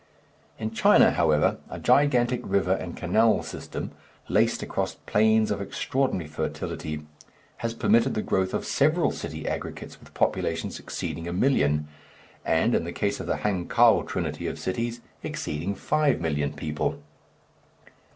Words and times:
In 0.57 0.71
China, 0.71 1.11
however, 1.11 1.57
a 1.69 1.77
gigantic 1.79 2.41
river 2.43 2.73
and 2.73 2.97
canal 2.97 3.43
system, 3.43 3.91
laced 4.29 4.63
across 4.63 4.95
plains 4.95 5.51
of 5.51 5.61
extraordinary 5.61 6.25
fertility, 6.27 7.05
has 7.57 7.75
permitted 7.75 8.15
the 8.15 8.23
growth 8.23 8.55
of 8.55 8.65
several 8.65 9.11
city 9.11 9.47
aggregates 9.47 9.99
with 9.99 10.15
populations 10.15 10.79
exceeding 10.79 11.27
a 11.27 11.31
million, 11.33 11.87
and 12.43 12.73
in 12.73 12.83
the 12.83 12.91
case 12.91 13.19
of 13.19 13.27
the 13.27 13.37
Hankow 13.45 14.01
trinity 14.07 14.47
of 14.47 14.57
cities 14.57 15.01
exceeding 15.21 15.75
five 15.75 16.19
million 16.19 16.51
people. 16.53 16.99